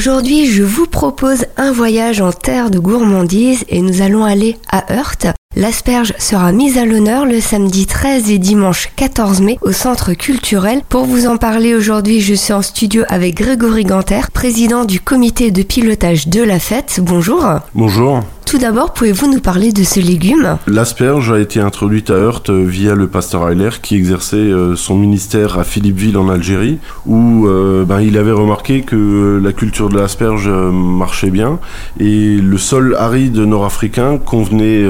Aujourd'hui, 0.00 0.46
je 0.46 0.62
vous 0.62 0.86
propose 0.86 1.44
un 1.58 1.72
voyage 1.72 2.22
en 2.22 2.32
terre 2.32 2.70
de 2.70 2.78
gourmandise 2.78 3.66
et 3.68 3.82
nous 3.82 4.00
allons 4.00 4.24
aller 4.24 4.56
à 4.70 4.94
Heurte. 4.94 5.26
L'asperge 5.56 6.14
sera 6.18 6.52
mise 6.52 6.78
à 6.78 6.86
l'honneur 6.86 7.26
le 7.26 7.38
samedi 7.38 7.84
13 7.84 8.30
et 8.30 8.38
dimanche 8.38 8.88
14 8.96 9.42
mai 9.42 9.58
au 9.60 9.72
centre 9.72 10.14
culturel. 10.14 10.80
Pour 10.88 11.04
vous 11.04 11.26
en 11.26 11.36
parler 11.36 11.74
aujourd'hui, 11.74 12.22
je 12.22 12.32
suis 12.32 12.54
en 12.54 12.62
studio 12.62 13.04
avec 13.08 13.34
Grégory 13.34 13.84
Ganter, 13.84 14.22
président 14.32 14.86
du 14.86 15.00
comité 15.00 15.50
de 15.50 15.62
pilotage 15.62 16.28
de 16.28 16.42
la 16.42 16.58
fête. 16.58 17.00
Bonjour. 17.02 17.44
Bonjour. 17.74 18.22
Tout 18.50 18.58
d'abord, 18.58 18.92
pouvez-vous 18.92 19.32
nous 19.32 19.38
parler 19.38 19.70
de 19.70 19.84
ce 19.84 20.00
légume 20.00 20.58
L'asperge 20.66 21.30
a 21.30 21.38
été 21.38 21.60
introduite 21.60 22.10
à 22.10 22.14
Heurte 22.14 22.50
via 22.50 22.96
le 22.96 23.06
pasteur 23.06 23.48
Heiler 23.48 23.70
qui 23.80 23.94
exerçait 23.94 24.38
euh, 24.38 24.74
son 24.74 24.96
ministère 24.96 25.56
à 25.56 25.62
Philippeville 25.62 26.16
en 26.16 26.28
Algérie 26.28 26.80
où 27.06 27.46
euh, 27.46 27.84
ben, 27.84 28.00
il 28.00 28.18
avait 28.18 28.32
remarqué 28.32 28.82
que 28.82 29.40
la 29.40 29.52
culture 29.52 29.88
de 29.88 29.96
l'asperge 29.96 30.48
euh, 30.48 30.72
marchait 30.72 31.30
bien 31.30 31.60
et 32.00 32.38
le 32.38 32.58
sol 32.58 32.96
aride 32.98 33.36
nord-africain 33.36 34.18
convenait 34.18 34.84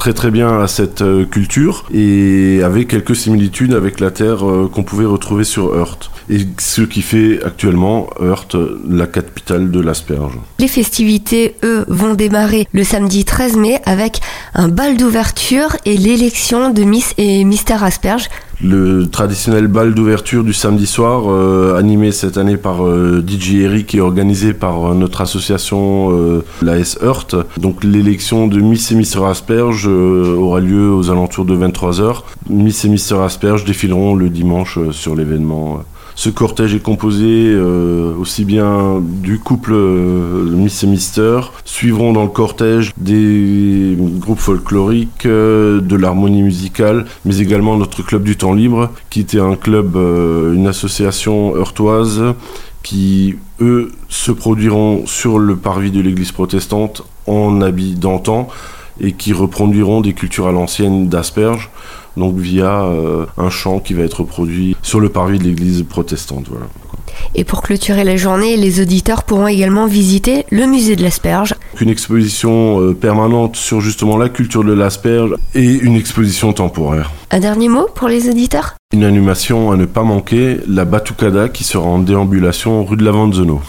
très 0.00 0.14
très 0.14 0.30
bien 0.30 0.62
à 0.62 0.66
cette 0.66 1.02
euh, 1.02 1.26
culture 1.26 1.84
et 1.92 2.62
avait 2.64 2.86
quelques 2.86 3.14
similitudes 3.14 3.74
avec 3.74 4.00
la 4.00 4.10
terre 4.10 4.48
euh, 4.48 4.66
qu'on 4.66 4.82
pouvait 4.82 5.04
retrouver 5.04 5.44
sur 5.44 5.74
Heurte. 5.74 6.10
Et 6.30 6.38
ce 6.58 6.80
qui 6.80 7.02
fait 7.02 7.44
actuellement 7.44 8.08
Heurte 8.18 8.56
la 8.88 9.06
capitale 9.06 9.70
de 9.70 9.78
l'asperge. 9.78 10.32
Les 10.58 10.68
festivités, 10.68 11.54
eux, 11.64 11.84
vont 11.86 12.14
démarrer 12.14 12.66
le 12.72 12.82
samedi 12.82 13.26
13 13.26 13.56
mai 13.56 13.82
avec 13.84 14.20
un 14.54 14.68
bal 14.68 14.96
d'ouverture 14.96 15.76
et 15.84 15.98
l'élection 15.98 16.70
de 16.70 16.82
Miss 16.82 17.12
et 17.18 17.44
Mister 17.44 17.76
Asperge 17.82 18.30
le 18.62 19.06
traditionnel 19.06 19.68
bal 19.68 19.94
d'ouverture 19.94 20.44
du 20.44 20.52
samedi 20.52 20.86
soir, 20.86 21.24
euh, 21.28 21.78
animé 21.78 22.12
cette 22.12 22.36
année 22.36 22.56
par 22.56 22.86
euh, 22.86 23.24
DJ 23.26 23.54
Eric 23.54 23.94
et 23.94 24.00
organisé 24.00 24.52
par 24.52 24.84
euh, 24.90 24.94
notre 24.94 25.20
association 25.20 26.42
l'AS 26.62 26.98
Earth. 27.02 27.36
Donc 27.58 27.84
l'élection 27.84 28.46
de 28.46 28.60
Miss 28.60 28.92
et 28.92 28.94
Mister 28.94 29.24
Asperge 29.24 29.86
aura 29.86 30.60
lieu 30.60 30.92
aux 30.92 31.10
alentours 31.10 31.44
de 31.44 31.56
23h. 31.56 32.22
Miss 32.48 32.84
et 32.84 32.88
Mister 32.88 33.16
Asperge 33.16 33.64
défileront 33.64 34.14
le 34.14 34.28
dimanche 34.28 34.78
sur 34.92 35.14
l'événement. 35.14 35.82
Ce 36.14 36.28
cortège 36.28 36.74
est 36.74 36.82
composé 36.82 37.48
euh, 37.48 38.14
aussi 38.16 38.44
bien 38.44 39.00
du 39.00 39.38
couple 39.38 39.72
euh, 39.72 40.44
Miss 40.44 40.82
et 40.82 40.86
Mister, 40.86 41.40
suivront 41.64 42.12
dans 42.12 42.24
le 42.24 42.28
cortège 42.28 42.92
des 42.96 43.96
groupes 43.98 44.38
folkloriques, 44.38 45.26
euh, 45.26 45.80
de 45.80 45.96
l'harmonie 45.96 46.42
musicale, 46.42 47.06
mais 47.24 47.38
également 47.38 47.76
notre 47.76 48.02
club 48.02 48.22
du 48.22 48.36
temps 48.36 48.54
libre, 48.54 48.90
qui 49.08 49.20
était 49.20 49.40
un 49.40 49.56
club, 49.56 49.96
une 49.96 50.66
association 50.66 51.54
heurtoise 51.56 52.22
qui, 52.82 53.36
eux, 53.60 53.92
se 54.08 54.32
produiront 54.32 55.06
sur 55.06 55.38
le 55.38 55.56
parvis 55.56 55.90
de 55.90 56.00
l'église 56.00 56.32
protestante 56.32 57.02
en 57.26 57.60
habit 57.60 57.94
d'antan 57.94 58.48
et 59.00 59.12
qui 59.12 59.32
reproduiront 59.32 60.00
des 60.00 60.12
cultures 60.12 60.48
à 60.48 60.52
l'ancienne 60.52 61.08
d'asperges 61.08 61.70
donc 62.16 62.36
via 62.36 62.84
euh, 62.84 63.26
un 63.38 63.50
chant 63.50 63.78
qui 63.78 63.94
va 63.94 64.02
être 64.02 64.24
produit 64.24 64.76
sur 64.82 65.00
le 65.00 65.08
parvis 65.08 65.38
de 65.38 65.44
l'église 65.44 65.84
protestante. 65.84 66.46
Voilà. 66.48 66.66
Et 67.34 67.44
pour 67.44 67.62
clôturer 67.62 68.04
la 68.04 68.16
journée, 68.16 68.56
les 68.56 68.80
auditeurs 68.80 69.24
pourront 69.24 69.46
également 69.46 69.86
visiter 69.86 70.44
le 70.50 70.66
musée 70.66 70.96
de 70.96 71.02
l'asperge. 71.02 71.54
Une 71.80 71.88
exposition 71.88 72.80
euh, 72.80 72.94
permanente 72.94 73.56
sur 73.56 73.80
justement 73.80 74.16
la 74.16 74.28
culture 74.28 74.64
de 74.64 74.72
l'asperge 74.72 75.34
et 75.54 75.64
une 75.64 75.96
exposition 75.96 76.52
temporaire. 76.52 77.12
Un 77.30 77.40
dernier 77.40 77.68
mot 77.68 77.86
pour 77.94 78.08
les 78.08 78.28
auditeurs? 78.28 78.74
Une 78.92 79.04
animation 79.04 79.70
à 79.70 79.76
ne 79.76 79.86
pas 79.86 80.02
manquer, 80.02 80.58
la 80.66 80.84
Batucada 80.84 81.48
qui 81.48 81.62
sera 81.62 81.86
en 81.86 82.00
déambulation 82.00 82.84
rue 82.84 82.96
de 82.96 83.04
la 83.04 83.12
Vanzeno. 83.12 83.60